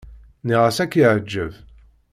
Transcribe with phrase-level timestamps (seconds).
[0.43, 1.53] Nniɣ-as ad k-yeɛǧeb.